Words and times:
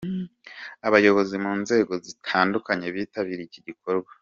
Abayobozi 0.87 1.35
mu 1.43 1.53
nzego 1.61 1.93
zitandukanye 2.05 2.85
bitabiriye 2.95 3.45
iki 3.49 3.59
gikorwa. 3.67 4.11